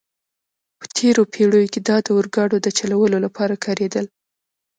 [0.79, 4.05] په تېرو پېړیو کې دا د اورګاډو د چلولو لپاره کارېدل.